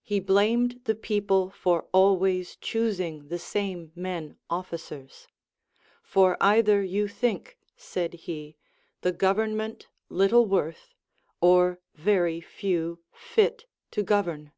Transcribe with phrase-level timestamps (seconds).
[0.00, 5.28] He bhimed the people for always choosing the same men officers;
[6.02, 8.56] For either you think, said he,
[9.02, 10.94] the government little worth,
[11.42, 14.52] or very few fit to govern.